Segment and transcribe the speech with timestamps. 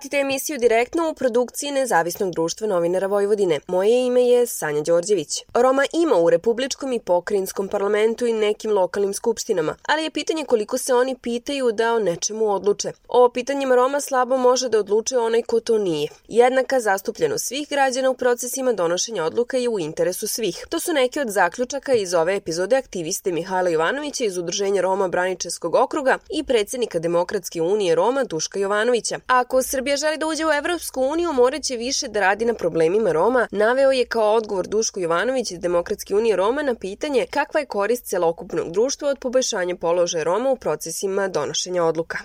[0.00, 3.60] Pratite emisiju direktno u produkciji Nezavisnog društva novinara Vojvodine.
[3.66, 5.44] Moje ime je Sanja Đorđević.
[5.54, 10.78] Roma ima u Republičkom i Pokrinjskom parlamentu i nekim lokalnim skupštinama, ali je pitanje koliko
[10.78, 12.92] se oni pitaju da o nečemu odluče.
[13.08, 16.08] O pitanjima Roma slabo može da odluče onaj ko to nije.
[16.28, 20.66] Jednaka zastupljenost svih građana u procesima donošenja odluka je u interesu svih.
[20.68, 25.74] To su neki od zaključaka iz ove epizode aktiviste Mihajla Jovanovića iz Udruženja Roma Braničevskog
[25.74, 29.18] okruga i predsednika Demokratske unije Roma Duška Jovanovića.
[29.26, 33.46] Ako Srbija želi da uđe u Evropsku uniju, moraće više da radi na problemima Roma,
[33.50, 38.04] naveo je kao odgovor Duško Jovanović iz Demokratske unije Roma na pitanje kakva je korist
[38.04, 42.18] celokupnog društva od poboljšanja položaja Roma u procesima donošenja odluka.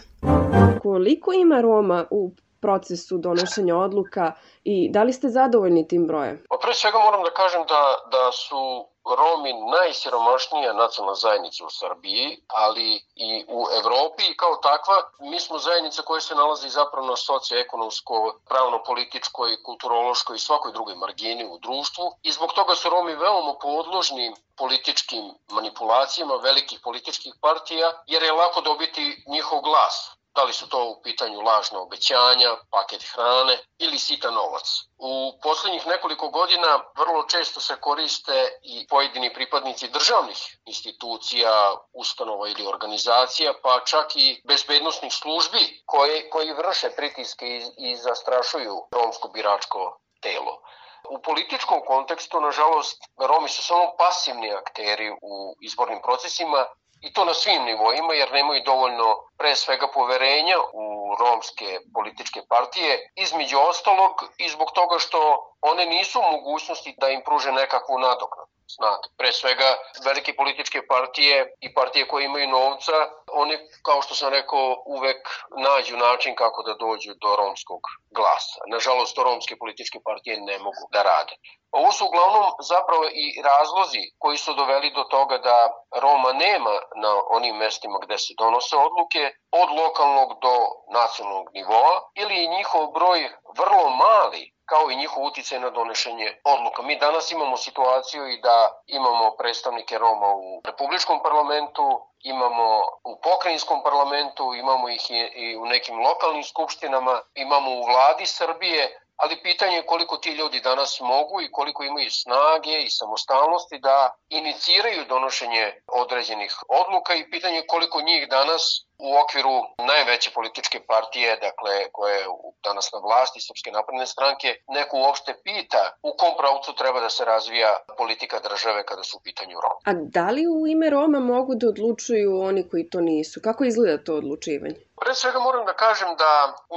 [0.81, 4.31] Koliko ima Roma u procesu donošenja odluka
[4.63, 6.43] i da li ste zadovoljni tim brojem?
[6.49, 8.61] Pa pre svega moram da kažem da, da su
[9.05, 15.59] Romi najsiromašnija nacionalna zajednica u Srbiji, ali i u Evropi i kao takva mi smo
[15.59, 22.12] zajednica koja se nalazi zapravo na socioekonomsko, pravno-političkoj, kulturološkoj i svakoj drugoj margini u društvu.
[22.23, 28.62] I zbog toga su Romi veoma podložni političkim manipulacijama velikih političkih partija jer je lako
[28.62, 34.31] dobiti njihov glas da li su to u pitanju lažna obećanja, paket hrane ili sita
[34.31, 34.67] novac.
[34.97, 42.67] U poslednjih nekoliko godina vrlo često se koriste i pojedini pripadnici državnih institucija, ustanova ili
[42.67, 50.00] organizacija, pa čak i bezbednostnih službi koje, koji vrše pritiske i, i zastrašuju romsko biračko
[50.22, 50.61] telo.
[51.09, 56.66] U političkom kontekstu, nažalost, Romi su samo pasivni akteri u izbornim procesima
[57.06, 60.86] i to na svim nivoima jer nemaju dovoljno pre svega poverenja u
[61.20, 65.20] romske političke partije, između ostalog i zbog toga što
[65.62, 68.55] one nisu u mogućnosti da im pruže nekakvu nadoknadu.
[68.67, 72.91] Znate, pre svega velike političke partije i partije koje imaju novca,
[73.31, 78.59] one, kao što sam rekao, uvek nađu način kako da dođu do romskog glasa.
[78.67, 81.35] Nažalost, to romske političke partije ne mogu da rade.
[81.72, 85.57] Ovo su uglavnom zapravo i razlozi koji su doveli do toga da
[86.01, 90.56] Roma nema na onim mestima gde se donose odluke, od lokalnog do
[90.94, 93.19] nacionalnog nivoa, ili njihov broj
[93.57, 96.81] vrlo mali kao i njihov uticaj na donešenje odluka.
[96.81, 103.84] Mi danas imamo situaciju i da imamo predstavnike Roma u Republičkom parlamentu, imamo u pokrajinskom
[103.84, 105.06] parlamentu, imamo ih
[105.36, 110.59] i u nekim lokalnim skupštinama, imamo u vladi Srbije, ali pitanje je koliko ti ljudi
[110.62, 117.56] danas mogu i koliko imaju snage i samostalnosti da iniciraju donošenje određenih odluka i pitanje
[117.56, 122.25] je koliko njih danas u okviru najveće političke partije, dakle, koje je
[122.63, 127.25] danas na vlasti, Srpske napredne stranke, neko uopšte pita u kom pravcu treba da se
[127.25, 129.79] razvija politika države kada su u pitanju Roma.
[129.85, 133.39] A da li u ime Roma mogu da odlučuju oni koji to nisu?
[133.44, 134.79] Kako izgleda to odlučivanje?
[135.01, 136.31] Pre svega moram da kažem da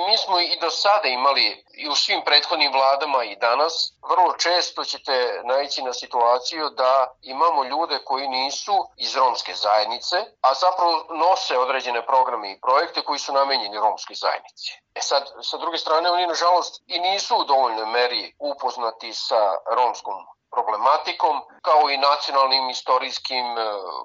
[0.09, 4.85] mi smo i do sada imali i u svim prethodnim vladama i danas, vrlo često
[4.85, 6.93] ćete naći na situaciju da
[7.23, 13.19] imamo ljude koji nisu iz romske zajednice, a zapravo nose određene programe i projekte koji
[13.19, 14.71] su namenjeni romskoj zajednici.
[14.99, 19.41] E sad, sa druge strane, oni nažalost i nisu u dovoljnoj meri upoznati sa
[19.77, 20.15] romskom
[20.59, 23.65] problematikom, kao i nacionalnim, istorijskim, e,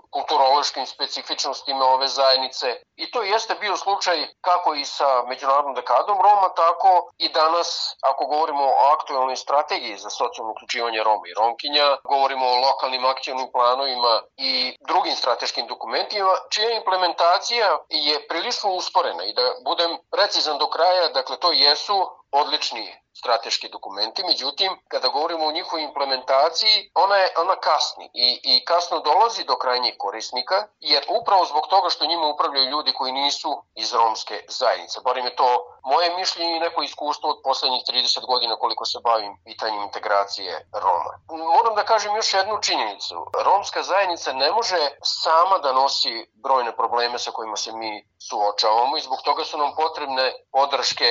[0.09, 2.68] kulturološkim specifičnostima ove zajednice.
[2.96, 8.25] I to jeste bio slučaj kako i sa međunarodnom dekadom Roma, tako i danas, ako
[8.25, 14.22] govorimo o aktualnoj strategiji za socijalno uključivanje Roma i Romkinja, govorimo o lokalnim akcijnim planovima
[14.38, 21.08] i drugim strateškim dokumentima, čija implementacija je prilično usporena i da budem precizan do kraja,
[21.08, 21.97] dakle to jesu
[22.31, 28.66] odlični strateški dokumenti, međutim, kada govorimo o njihovoj implementaciji, ona, je, ona kasni i, i
[28.66, 33.63] kasno dolazi do krajnjih korisnika, jer upravo zbog toga što njima upravljaju ljudi koji nisu
[33.75, 35.00] iz romske zajednice.
[35.03, 39.38] Barim je to moje mišljenje i neko iskustvo od poslednjih 30 godina koliko se bavim
[39.46, 41.13] pitanjem integracije Roma.
[41.56, 43.25] Moram da kažem još jednu činjenicu.
[43.46, 49.02] Romska zajednica ne može sama da nosi brojne probleme sa kojima se mi suočavamo i
[49.02, 51.09] zbog toga su nam potrebne podrške,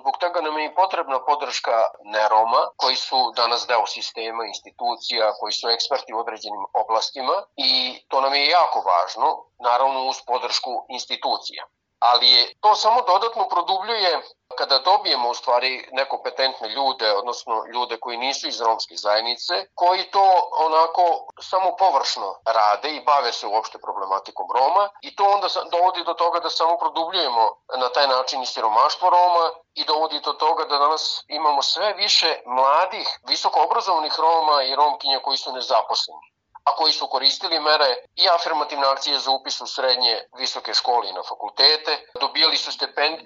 [0.00, 1.76] zbog toga nam je potrebna podrška
[2.16, 7.72] neroma koji su danas deo sistema, institucija, koji su eksperti u određenim oblastima i
[8.08, 9.28] to nam je jako važno,
[9.68, 11.62] naravno uz podršku institucija
[12.00, 14.22] ali to samo dodatno produbljuje
[14.58, 20.50] kada dobijemo u stvari nekompetentne ljude, odnosno ljude koji nisu iz romske zajednice, koji to
[20.66, 21.02] onako
[21.40, 26.40] samo površno rade i bave se uopšte problematikom Roma i to onda dovodi do toga
[26.40, 27.44] da samo produbljujemo
[27.78, 32.40] na taj način i siromaštvo Roma i dovodi do toga da danas imamo sve više
[32.46, 36.30] mladih, visoko obrazovanih Roma i Romkinja koji su nezaposleni
[36.70, 41.12] a koji su koristili mere i afirmativne akcije za upis u srednje visoke škole i
[41.12, 42.72] na fakultete, dobijali su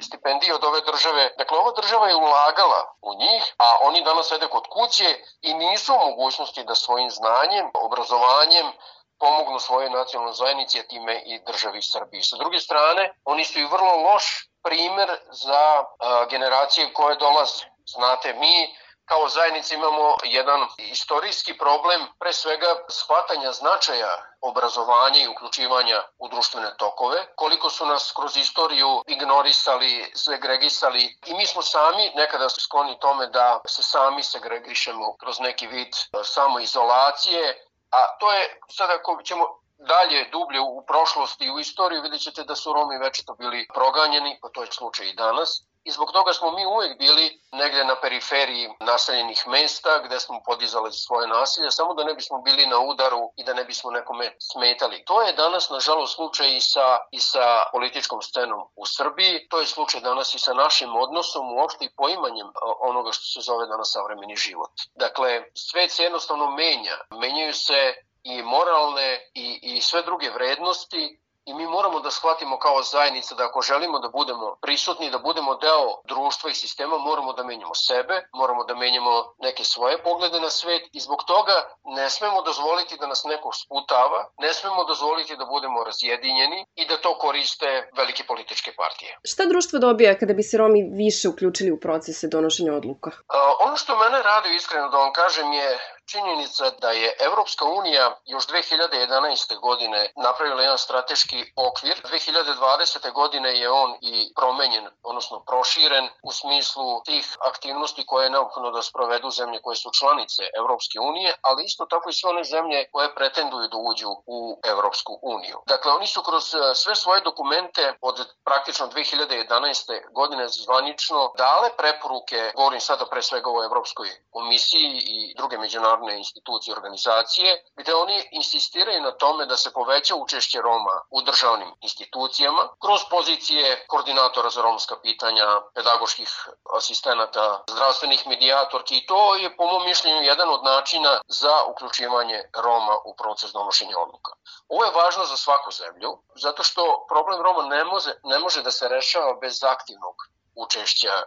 [0.00, 1.30] stipendije od ove države.
[1.38, 5.94] Dakle, ova država je ulagala u njih, a oni danas sede kod kuće i nisu
[5.94, 8.72] u mogućnosti da svojim znanjem, obrazovanjem,
[9.18, 12.22] pomognu svojoj nacionalnoj zajednici, a time i državi Srbiji.
[12.22, 15.84] Sa druge strane, oni su i vrlo loš primer za
[16.30, 17.64] generacije koje dolaze.
[17.86, 26.02] Znate, mi kao zajednica imamo jedan istorijski problem, pre svega shvatanja značaja obrazovanja i uključivanja
[26.18, 32.48] u društvene tokove, koliko su nas kroz istoriju ignorisali, segregisali i mi smo sami nekada
[32.48, 35.92] skloni tome da se sami segregišemo kroz neki vid
[36.24, 42.22] samoizolacije, a to je sada ako ćemo dalje dublje u prošlosti i u istoriju vidjet
[42.22, 46.12] ćete da su Romi večito bili proganjeni, pa to je slučaj i danas i zbog
[46.12, 51.70] toga smo mi uvek bili negde na periferiji naseljenih mesta gde smo podizali svoje nasilje,
[51.70, 55.04] samo da ne bismo bili na udaru i da ne bismo nekome smetali.
[55.06, 59.66] To je danas, nažalost, slučaj i sa, i sa političkom scenom u Srbiji, to je
[59.66, 62.46] slučaj danas i sa našim odnosom uopšte i poimanjem
[62.80, 64.70] onoga što se zove danas savremeni život.
[64.94, 71.54] Dakle, svet se jednostavno menja, menjaju se i moralne i, i sve druge vrednosti i
[71.54, 75.86] mi moramo da shvatimo kao zajednica da ako želimo da budemo prisutni, da budemo deo
[76.04, 80.82] društva i sistema, moramo da menjamo sebe, moramo da menjamo neke svoje poglede na svet
[80.92, 85.84] i zbog toga ne smemo dozvoliti da nas neko sputava, ne smemo dozvoliti da budemo
[85.84, 89.18] razjedinjeni i da to koriste velike političke partije.
[89.24, 93.10] Šta društvo dobija kada bi se Romi više uključili u procese donošenja odluka?
[93.28, 98.16] A, ono što mene radi iskreno da vam kažem je činjenica da je Evropska unija
[98.24, 99.60] još 2011.
[99.60, 101.96] godine napravila jedan strateški okvir.
[102.04, 103.12] 2020.
[103.12, 108.82] godine je on i promenjen, odnosno proširen u smislu tih aktivnosti koje je neophodno da
[108.82, 113.14] sprovedu zemlje koje su članice Evropske unije, ali isto tako i sve one zemlje koje
[113.14, 115.58] pretenduju da uđu u Evropsku uniju.
[115.66, 120.12] Dakle, oni su kroz e, sve svoje dokumente od praktično 2011.
[120.12, 126.18] godine zvanično dale preporuke, govorim sada pre svega o Evropskoj komisiji i druge međunarodne međunarodne
[126.18, 131.70] institucije i organizacije, gde oni insistiraju na tome da se poveća učešće Roma u državnim
[131.80, 139.66] institucijama kroz pozicije koordinatora za romska pitanja, pedagoških asistenata, zdravstvenih medijatorki i to je po
[139.66, 144.32] mom mišljenju jedan od načina za uključivanje Roma u proces donošenja odluka.
[144.68, 148.70] Ovo je važno za svaku zemlju, zato što problem Roma ne može, ne može da
[148.70, 151.24] se rešava bez aktivnog učešća e,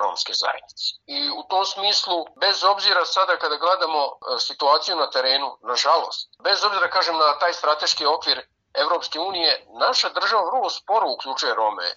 [0.00, 0.84] romske zajednice.
[1.06, 6.64] I u tom smislu, bez obzira sada kada gledamo e, situaciju na terenu, nažalost, bez
[6.64, 11.88] obzira kažem na taj strateški okvir Evropske unije, naša država vrlo sporo uključuje Rome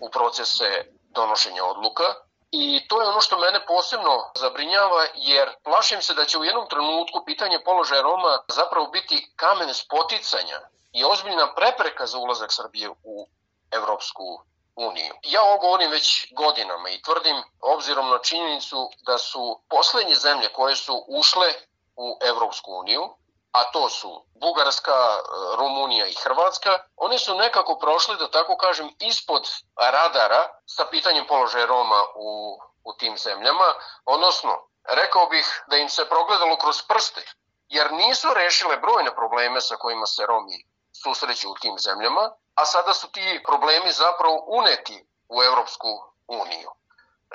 [0.00, 2.04] u procese donošenja odluka
[2.52, 6.68] I to je ono što mene posebno zabrinjava, jer plašim se da će u jednom
[6.68, 10.60] trenutku pitanje položaja Roma zapravo biti kamen spoticanja
[10.92, 13.28] i ozbiljna prepreka za ulazak Srbije u
[13.70, 14.44] Evropsku
[14.76, 15.14] uniju.
[15.22, 20.76] Ja ovo govorim već godinama i tvrdim, obzirom na činjenicu da su poslednje zemlje koje
[20.76, 21.52] su ušle
[21.96, 23.08] u Evropsku uniju,
[23.52, 25.20] a to su Bugarska,
[25.58, 31.66] Rumunija i Hrvatska, one su nekako prošle, da tako kažem, ispod radara sa pitanjem položaja
[31.66, 37.22] Roma u, u tim zemljama, odnosno, rekao bih da im se progledalo kroz prste,
[37.68, 40.64] jer nisu rešile brojne probleme sa kojima se Romi
[41.02, 45.88] susreću u tim zemljama, a sada su ti problemi zapravo uneti u Evropsku
[46.26, 46.70] uniju.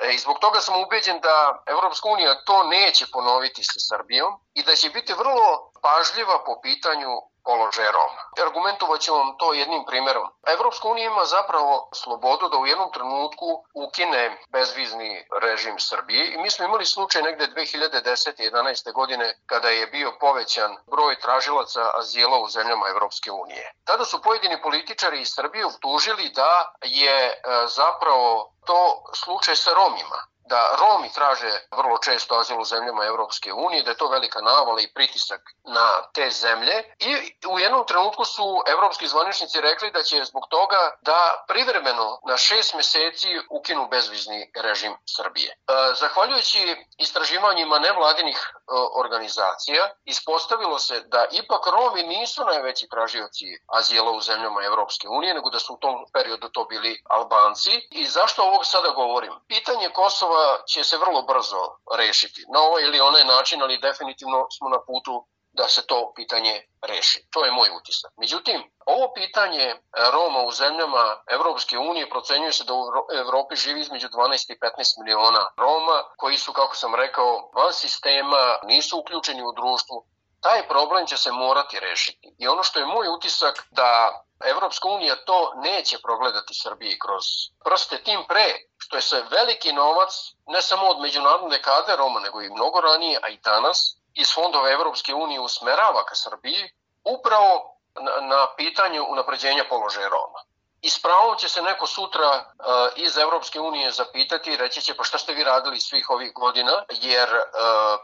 [0.02, 4.62] E, I zbog toga sam ubeđen da Evropska unija to neće ponoviti sa Srbijom i
[4.62, 7.10] da će biti vrlo pažljiva po pitanju
[7.48, 8.22] položaja Roma.
[8.46, 10.26] Argumentovat ću vam to jednim primerom.
[10.46, 16.50] Evropska unija ima zapravo slobodu da u jednom trenutku ukine bezvizni režim Srbije i mi
[16.50, 18.50] smo imali slučaj negde 2010.
[18.52, 18.92] 11.
[18.92, 23.72] godine kada je bio povećan broj tražilaca azila u zemljama Evropske unije.
[23.84, 27.34] Tada su pojedini političari iz Srbije utužili da je e,
[27.66, 33.82] zapravo to slučaj sa Romima da Romi traže vrlo često azil u zemljama Evropske unije,
[33.82, 37.12] da je to velika navala i pritisak na te zemlje i
[37.48, 42.74] u jednom trenutku su evropski zvaničnici rekli da će zbog toga da privremeno na šest
[42.74, 45.50] meseci ukinu bezvizni režim Srbije.
[45.50, 45.56] E,
[45.94, 48.54] zahvaljujući istraživanjima nevladinih e,
[48.94, 55.50] organizacija, ispostavilo se da ipak Romi nisu najveći tražioci azila u zemljama Evropske unije, nego
[55.50, 57.88] da su u tom periodu to bili Albanci.
[57.90, 59.32] I zašto ovog sada govorim?
[59.48, 60.37] Pitanje Kosova
[60.72, 61.62] će se vrlo brzo
[61.96, 62.44] rešiti.
[62.52, 67.26] Na ovaj ili onaj način, ali definitivno smo na putu da se to pitanje reši.
[67.30, 68.12] To je moj utisak.
[68.16, 69.74] Međutim, ovo pitanje
[70.12, 75.02] Roma u zemljama Evropske unije procenjuje se da u Evropi živi između 12 i 15
[75.04, 80.04] miliona Roma koji su, kako sam rekao, van sistema, nisu uključeni u društvu
[80.40, 82.34] taj problem će se morati rešiti.
[82.38, 87.24] I ono što je moj utisak da Evropska unija to neće progledati Srbiji kroz
[87.64, 90.12] prste, tim pre što je se veliki novac,
[90.46, 94.70] ne samo od međunarodne kade Roma, nego i mnogo ranije, a i danas, iz fondova
[94.70, 96.70] Evropske unije usmerava ka Srbiji,
[97.04, 100.40] upravo na, na pitanju unapređenja položaja Roma.
[100.82, 105.04] I s pravom će se neko sutra uh, iz Evropske unije zapitati reći će pa
[105.04, 107.40] šta ste vi radili svih ovih godina, jer uh,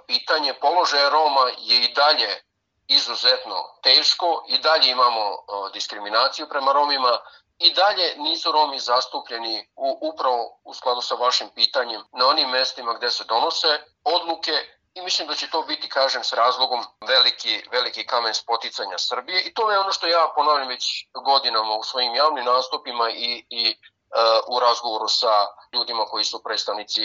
[0.07, 2.43] pitanje položaja Roma je i dalje
[2.89, 4.45] izuzetno teško.
[4.49, 5.37] I dalje imamo
[5.73, 7.19] diskriminaciju prema Romima.
[7.59, 12.95] I dalje nisu Romi zastupljeni u, upravo u skladu sa vašim pitanjem na onim mestima
[12.95, 14.53] gde se donose odluke.
[14.95, 19.43] I mislim da će to biti, kažem, s razlogom veliki, veliki kamen spoticanja Srbije.
[19.43, 20.85] I to je ono što ja ponavljam već
[21.25, 27.01] godinama u svojim javnim nastupima i, i uh, u razgovoru sa ljudima koji su predstavnici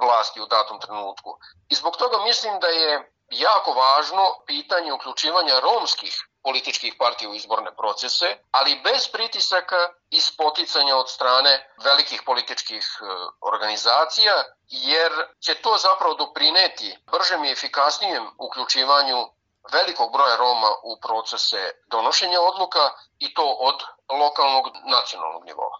[0.00, 1.38] vlasti u datom trenutku.
[1.68, 7.76] I zbog toga mislim da je jako važno pitanje uključivanja romskih političkih partija u izborne
[7.76, 9.76] procese, ali bez pritisaka
[10.10, 13.04] i spoticanja od strane velikih političkih e,
[13.40, 14.34] organizacija,
[14.68, 19.28] jer će to zapravo doprineti bržem i efikasnijem uključivanju
[19.72, 22.90] velikog broja Roma u procese donošenja odluka
[23.26, 23.78] i to od
[24.20, 24.64] lokalnog
[24.96, 25.76] nacionalnog nivoa.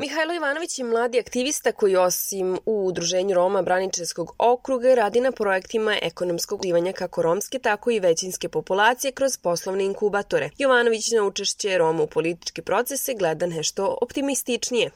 [0.00, 5.96] Mihajlo Ivanović je mladi aktivista koji osim u Udruženju Roma Braničevskog okruga radi na projektima
[6.02, 10.50] ekonomskog divanja kako romske, tako i većinske populacije kroz poslovne inkubatore.
[10.58, 14.90] Jovanović na učešće Roma u političke procese gleda nešto optimističnije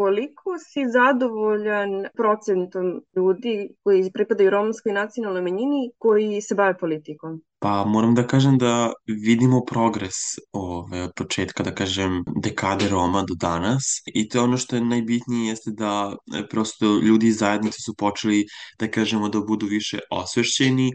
[0.00, 2.86] koliko si zadovoljan procentom
[3.16, 7.42] ljudi koji pripadaju romskoj nacionalnoj manjini koji se bave politikom?
[7.60, 10.14] Pa moram da kažem da vidimo progres
[10.52, 13.84] ove, od početka, da kažem, dekade Roma do danas.
[14.14, 17.94] I to je ono što je najbitnije jeste da e, prosto ljudi iz zajednice su
[17.94, 18.44] počeli,
[18.78, 20.90] da kažemo, da budu više osvešćeni,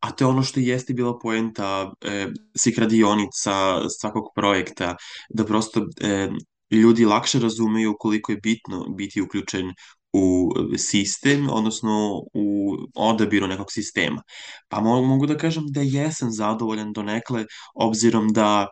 [0.00, 3.52] a to je ono što jeste bila poenta e, svih radionica,
[4.00, 4.96] svakog projekta,
[5.28, 6.28] da prosto e,
[6.70, 9.72] ljudi lakše razumeju koliko je bitno biti uključen
[10.16, 14.22] u sistem, odnosno u odabiru nekog sistema.
[14.68, 17.44] Pa mogu da kažem da jesam zadovoljan do nekle,
[17.74, 18.66] obzirom da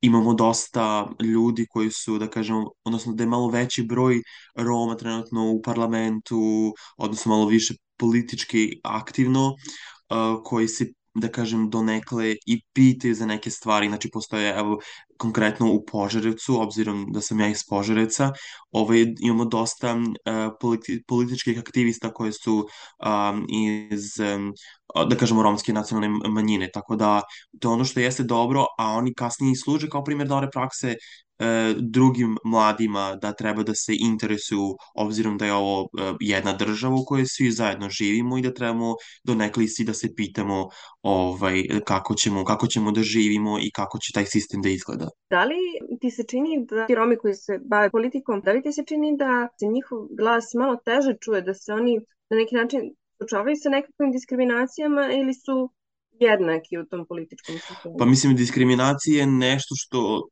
[0.00, 4.22] imamo dosta ljudi koji su, da kažem, odnosno da je malo veći broj
[4.54, 9.54] Roma trenutno u parlamentu, odnosno malo više politički aktivno,
[10.44, 14.78] koji se da kažem, donekle i pitaju za neke stvari, znači postoje, evo,
[15.16, 18.32] konkretno u Požarevcu, obzirom da sam ja iz Požarevca,
[18.70, 20.04] ovaj, imamo dosta uh,
[20.60, 23.46] politi političkih aktivista koje su um,
[23.90, 24.52] iz, um,
[25.08, 27.20] da kažemo, romske nacionalne manjine, tako da
[27.60, 30.96] to je ono što jeste dobro, a oni kasnije služe kao primjer dobre prakse
[31.76, 37.04] drugim mladima da treba da se interesuju obzirom da je ovo e, jedna država u
[37.06, 38.94] kojoj svi zajedno živimo i da trebamo
[39.24, 40.68] do nekli si da se pitamo
[41.02, 45.08] ovaj, kako, ćemo, kako ćemo da živimo i kako će taj sistem da izgleda.
[45.30, 45.60] Da li
[46.00, 49.16] ti se čini da ti Romi koji se bave politikom, da li ti se čini
[49.16, 51.94] da se njihov glas malo teže čuje, da se oni
[52.30, 52.80] na neki način
[53.18, 55.70] suočavaju sa nekakvim diskriminacijama ili su
[56.22, 57.96] jednaki u tom političkom sistemu.
[57.98, 60.28] Pa mislim, diskriminacija je nešto što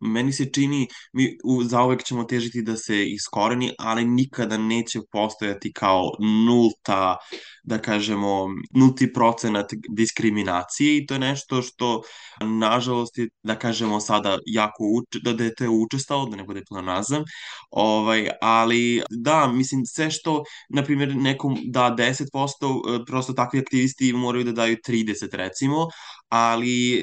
[0.00, 5.72] meni se čini, mi u, zauvek ćemo težiti da se iskoreni, ali nikada neće postojati
[5.72, 6.10] kao
[6.46, 7.16] nulta,
[7.64, 12.02] da kažemo, nulti procenat diskriminacije i to je nešto što,
[12.40, 17.22] nažalost, je, da kažemo sada jako uč, da, da je učestalo, da ne bude planazam,
[17.70, 24.12] ovaj, ali da, mislim, sve što, na primjer, nekom da 10%, e, prosto takvi aktivisti
[24.12, 25.88] moraju da daju 30 recimo,
[26.28, 27.00] ali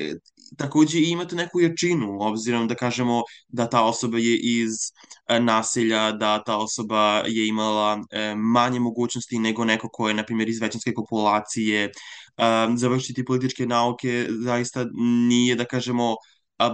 [0.57, 4.69] takođe imate neku jačinu, obzirom da kažemo da ta osoba je iz
[5.27, 10.23] e, naselja, da ta osoba je imala e, manje mogućnosti nego neko ko je, na
[10.23, 11.83] primjer, iz većinske populacije.
[11.85, 11.91] E,
[12.75, 14.85] završiti političke nauke zaista
[15.27, 16.15] nije, da kažemo,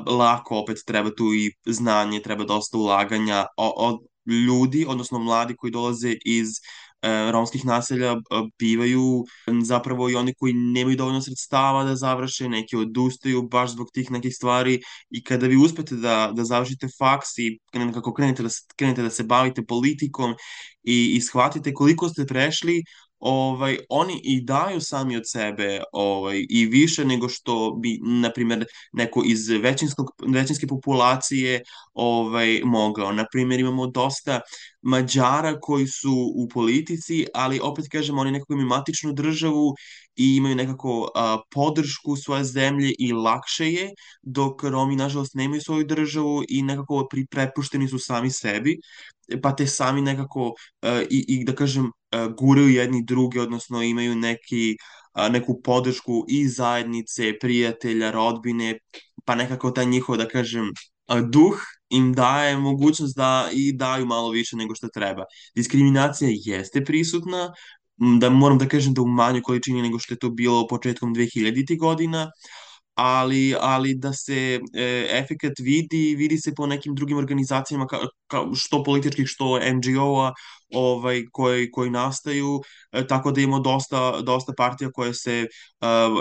[0.08, 4.00] lako, opet treba tu i znanje, treba dosta ulaganja od
[4.48, 6.95] ljudi, odnosno mladi koji dolaze iz E,
[7.32, 8.18] romskih naselja e,
[8.60, 9.24] bivaju
[9.64, 14.36] zapravo i oni koji nemaju dovoljno sredstava da završe, neki odustaju baš zbog tih nekih
[14.36, 19.10] stvari i kada vi uspete da, da završite faks i nekako krenete da, krenete da
[19.10, 20.36] se bavite politikom
[20.84, 22.84] i, i shvatite koliko ste prešli,
[23.20, 28.66] ovaj, oni i daju sami od sebe ovaj, i više nego što bi, na primjer,
[28.94, 31.62] neko iz većinskog, većinske populacije
[31.94, 33.12] ovaj, mogao.
[33.12, 34.42] Na primjer, imamo dosta
[34.82, 39.74] Mađara koji su u politici, ali opet kažemo, oni nekako imaju matičnu državu
[40.16, 43.90] i imaju nekako a, podršku svoje zemlje i lakše je,
[44.22, 48.78] dok Romi, nažalost, nemaju svoju državu i nekako pri, prepušteni su sami sebi,
[49.42, 51.92] pa te sami nekako a, i, i da kažem,
[52.38, 54.78] guraju jedni druge, odnosno imaju neki
[55.32, 58.80] neku podršku i zajednice, prijatelja, rodbine,
[59.26, 60.72] pa nekako taj njihov, da kažem,
[61.32, 65.24] duh im daje mogućnost da i daju malo više nego što treba.
[65.56, 67.54] Diskriminacija jeste prisutna,
[68.20, 71.80] da moram da kažem da u manjoj količini nego što je to bilo početkom 2000.
[71.80, 72.32] godina,
[72.96, 77.98] ali, ali da se e, efekat vidi, vidi se po nekim drugim organizacijama, ka,
[78.28, 80.34] ka, što političkih, što NGO-a,
[80.74, 82.62] ovaj, koji, koji nastaju,
[82.92, 85.48] e, tako da imamo dosta, dosta partija koje se e,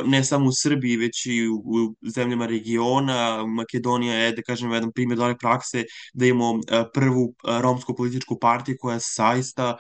[0.04, 4.92] ne samo u Srbiji, već i u, u zemljama regiona, Makedonija je, da kažem, jedan
[4.92, 9.76] primjer dobre prakse, da imamo e, prvu e, romsku političku partiju koja saista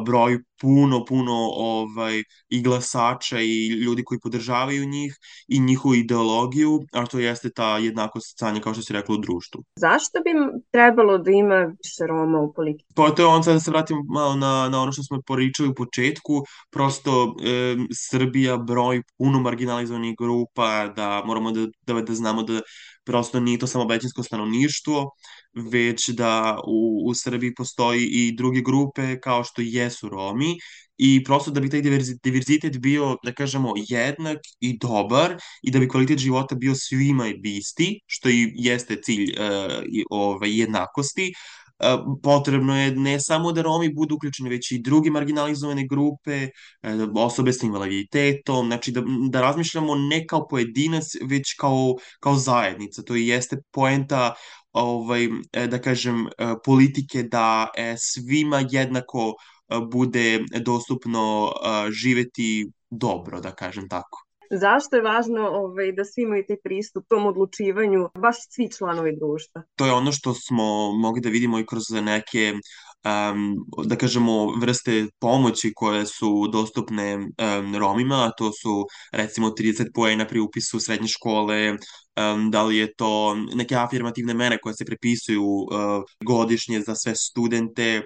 [0.00, 5.16] broj puno, puno ovaj, i glasača i ljudi koji podržavaju njih
[5.48, 9.64] i njihovu ideologiju, a to jeste ta jednakost stanja, kao što si rekla, u društvu.
[9.76, 10.30] Zašto bi
[10.70, 12.94] trebalo da ima više Roma u politici?
[12.94, 15.68] Pa to je on, sad da se vratim malo na, na ono što smo poričali
[15.68, 17.76] u početku, prosto e,
[18.10, 22.60] Srbija broj puno marginalizovanih grupa, da moramo da, da, da znamo da
[23.04, 25.10] prosto nije to samo većinsko stanovništvo,
[25.54, 30.58] već da u, u Srbiji postoji i druge grupe kao što jesu Romi
[30.96, 31.82] i prosto da bi taj
[32.22, 38.00] diverzitet bio, da kažemo, jednak i dobar i da bi kvalitet života bio svima isti,
[38.06, 41.32] što i jeste cilj uh, ove, jednakosti,
[42.22, 46.50] potrebno je ne samo da Romi budu uključeni, već i druge marginalizovane grupe, e,
[47.14, 53.02] osobe sa invaliditetom, znači da, da razmišljamo ne kao pojedinac, već kao, kao zajednica.
[53.02, 54.34] To i jeste poenta
[54.72, 56.30] ovaj, e, da kažem, e,
[56.64, 59.34] politike da svima jednako
[59.90, 61.52] bude dostupno
[61.90, 64.26] živeti dobro, da kažem tako.
[64.50, 69.62] Zašto je važno ovaj, da svi imaju taj pristup tom odlučivanju, baš svi članovi društva?
[69.76, 75.06] To je ono što smo mogli da vidimo i kroz neke um, da kažemo, vrste
[75.20, 81.76] pomoći koje su dostupne um, Romima, to su recimo 30 poena pri upisu srednje škole,
[82.16, 85.68] um, da li je to neke afirmativne mere koje se prepisuju uh,
[86.24, 88.02] godišnje za sve studente.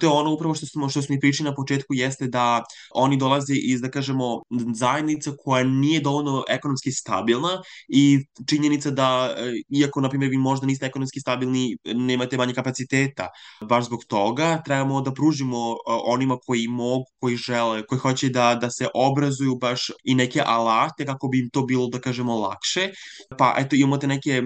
[0.00, 3.16] To je ono upravo što smo, što smo i pričali na početku jeste da oni
[3.16, 4.42] dolaze iz, da kažemo,
[4.74, 10.66] zajednica koja nije dovoljno ekonomski stabilna i činjenica da, uh, iako, na primjer, vi možda
[10.66, 13.28] niste ekonomski stabilni, nemate manje kapaciteta,
[13.68, 15.76] baš zbog toga trebamo da pružimo uh,
[16.06, 21.06] onima koji mogu, koji žele, koji hoće da, da se obrazuju baš i neke alate
[21.06, 22.90] kako bi im to bilo, da kažemo, lakše
[23.38, 24.42] Pa eto imate neke,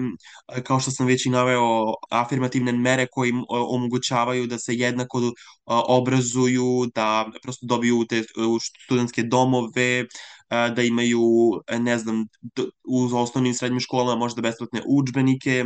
[0.63, 5.21] kao što sam već i naveo, afirmativne mere koji omogućavaju da se jednako
[5.65, 8.23] obrazuju, da prosto dobiju te
[8.85, 10.05] studentske domove,
[10.75, 11.21] da imaju,
[11.79, 12.25] ne znam,
[12.83, 15.65] u osnovnim i srednjim školama možda besplatne učbenike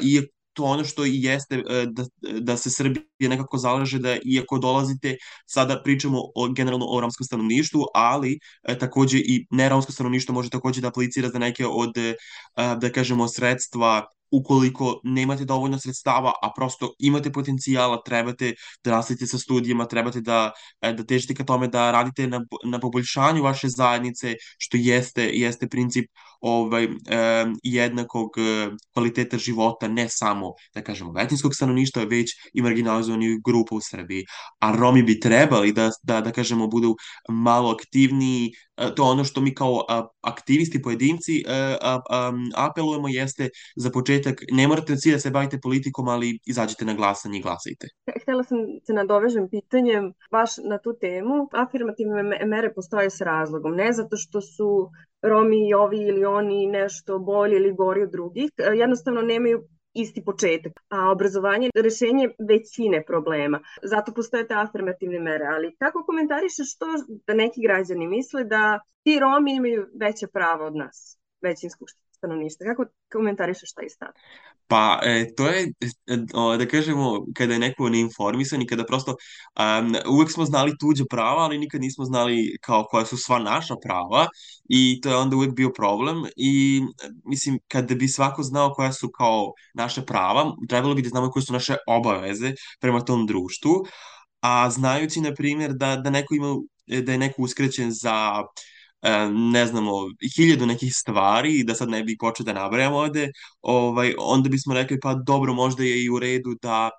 [0.00, 0.22] i
[0.58, 2.04] to ono što i jeste e, da,
[2.40, 5.16] da se Srbija nekako zalaže da iako dolazite,
[5.46, 10.80] sada pričamo o, generalno o romskom stanovništvu, ali e, takođe i neromsko stanovništvo može takođe
[10.80, 12.14] da aplicira za neke od, e,
[12.56, 19.38] da kažemo, sredstva ukoliko nemate dovoljno sredstava, a prosto imate potencijala, trebate da nastavite sa
[19.38, 24.34] studijama, trebate da, e, da težite ka tome da radite na, na poboljšanju vaše zajednice,
[24.58, 26.10] što jeste, jeste princip
[26.40, 33.38] ovaj, eh, jednakog e, kvaliteta života, ne samo, da kažemo, većinskog stanovništva, već i marginalizovanih
[33.44, 34.24] grupa u Srbiji.
[34.58, 36.96] A Romi bi trebali da, da, da kažemo, budu
[37.28, 39.84] malo aktivniji, e, to ono što mi kao
[40.20, 41.44] aktivisti, pojedinci
[42.56, 44.17] apelujemo jeste za početak,
[44.52, 47.86] ne morate svi da se bavite politikom, ali izađite na glasanje i glasajte.
[48.22, 51.48] Htela sam se nadovežem pitanjem baš na tu temu.
[51.52, 54.90] Afirmativne mere postoje s razlogom, ne zato što su
[55.22, 60.24] Romi i ovi ili oni nešto bolji ili gori od drugih, e, jednostavno nemaju isti
[60.24, 63.60] početak, a obrazovanje je rešenje većine problema.
[63.82, 66.86] Zato postoje te afirmativne mere, ali kako komentarišeš to
[67.26, 72.66] da neki građani misle da ti Romi imaju veće prava od nas, većinskog stanovništva?
[72.66, 74.08] Kako komentarišeš taj stav?
[74.66, 75.72] Pa, e, to je,
[76.06, 76.16] e,
[76.58, 81.42] da kažemo, kada je neko neinformisan i kada prosto um, uvek smo znali tuđe prava,
[81.42, 84.26] ali nikad nismo znali kao koja su sva naša prava
[84.68, 86.82] i to je onda uvek bio problem i
[87.24, 91.42] mislim, kada bi svako znao koja su kao naše prava, trebalo bi da znamo koje
[91.42, 93.84] su naše obaveze prema tom društvu,
[94.40, 98.77] a znajući, na primjer, da, da neko ima, da je neko uskrećen za E,
[99.32, 99.92] ne znamo,
[100.36, 103.32] hiljadu nekih stvari, da sad ne bih počeo da nabrajam ovde,
[103.62, 106.90] ovaj, onda bismo rekli pa dobro, možda je i u redu da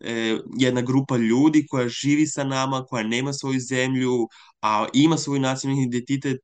[0.00, 4.28] e, jedna grupa ljudi koja živi sa nama, koja nema svoju zemlju,
[4.62, 6.40] a ima svoj nacionalni identitet,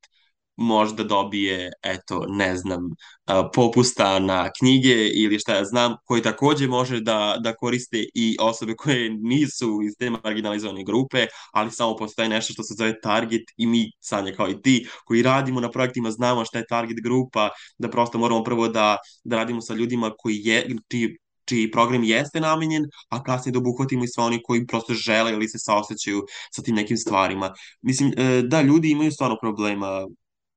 [0.55, 2.79] možda dobije, eto, ne znam,
[3.53, 8.75] popusta na knjige ili šta ja znam, koji takođe može da, da koriste i osobe
[8.75, 13.67] koje nisu iz te marginalizovane grupe, ali samo postoje nešto što se zove target i
[13.67, 17.89] mi, Sanja, kao i ti, koji radimo na projektima, znamo šta je target grupa, da
[17.89, 22.85] prosto moramo prvo da, da radimo sa ljudima koji je, čiji čiji program jeste namenjen,
[23.09, 26.75] a kasnije da obuhvatimo i sve oni koji prosto žele ili se saosećaju sa tim
[26.75, 27.53] nekim stvarima.
[27.81, 30.07] Mislim, e, da, ljudi imaju stvarno problema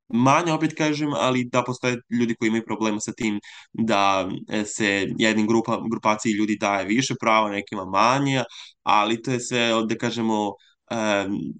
[0.09, 3.41] manje, opet kažem, ali da postoje ljudi koji imaju problema sa tim
[3.73, 8.43] da e, se jednim grupa, grupaciji ljudi daje više prava, nekima manje,
[8.83, 10.53] ali to je sve, da kažemo,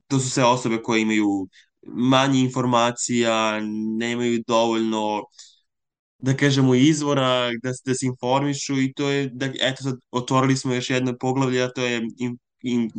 [0.09, 1.49] to su sve osobe koje imaju
[1.83, 3.61] manje informacija,
[3.99, 5.23] nemaju dovoljno
[6.19, 10.75] da kažemo izvora da, da se informišu i to je da eto sad otvorili smo
[10.75, 12.03] još jedno poglavlje a to je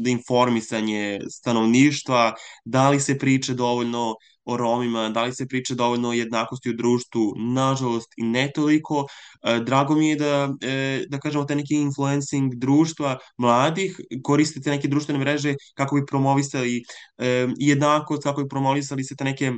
[0.06, 2.34] informisanje stanovništva
[2.66, 4.16] da li se priče dovoljno
[4.48, 9.06] o Romima, da li se priča dovoljno o jednakosti u društvu, nažalost i ne toliko.
[9.44, 14.88] E, drago mi je da, e, da kažemo, te neki influencing društva mladih koristite neke
[14.88, 16.84] društvene mreže kako bi promovisali
[17.18, 19.52] e, jednakost, kako bi promovisali se te neke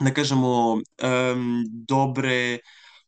[0.00, 0.80] da kažemo,
[1.86, 2.58] dobre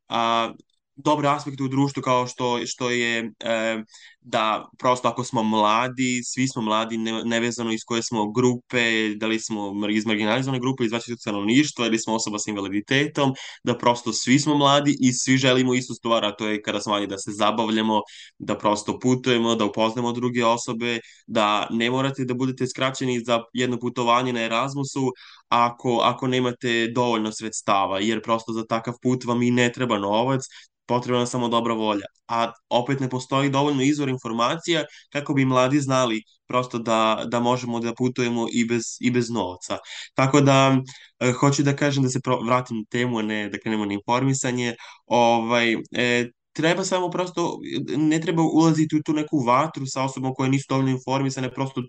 [0.09, 0.53] a,
[0.97, 3.83] dobre aspekte u društvu kao što, što je e,
[4.21, 9.27] da prosto ako smo mladi, svi smo mladi, ne, nevezano iz koje smo grupe, da
[9.27, 14.13] li smo iz marginalizovane grupe, iz vaćeg stanovništva ili smo osoba sa invaliditetom, da prosto
[14.13, 17.19] svi smo mladi i svi želimo istu stvar, a to je kada smo mladi da
[17.19, 18.01] se zabavljamo,
[18.39, 23.79] da prosto putujemo, da upoznamo druge osobe, da ne morate da budete skraćeni za jedno
[23.79, 25.13] putovanje na Erasmusu
[25.49, 30.41] ako, ako nemate dovoljno sredstava, jer prosto za takav put vam i ne treba novac,
[30.87, 32.07] potrebna je samo dobra volja.
[32.29, 37.81] A opet ne postoji dovoljno izvor informacija kako bi mladi znali prosto da, da možemo
[37.81, 39.79] da putujemo i bez, i bez novca.
[40.15, 40.79] Tako da,
[41.21, 44.75] e, hoću da kažem da se pro, vratim temu, a ne da krenemo na informisanje.
[45.07, 47.59] Ovaj, e, treba samo prosto,
[47.97, 51.83] ne treba ulaziti u tu neku vatru sa osobom koje nisu dovoljno informisane, prosto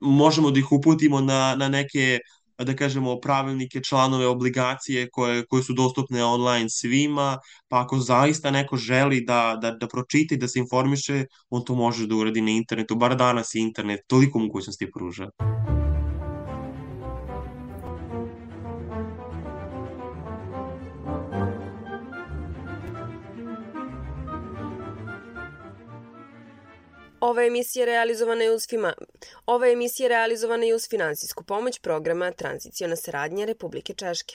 [0.00, 2.18] možemo da ih uputimo na, na neke
[2.64, 8.76] da kažemo, pravilnike, članove, obligacije koje, koje su dostupne online svima, pa ako zaista neko
[8.76, 12.50] želi da, da, da pročita i da se informiše, on to može da uradi na
[12.50, 15.30] internetu, bar danas internet toliko mogućnosti pruža.
[27.20, 28.92] Ova emisija realizovana je uz FIMA.
[29.46, 34.34] Ova emisija realizovana je uz finansijsku pomoć programa Tranziciona saradnja Republike Češke.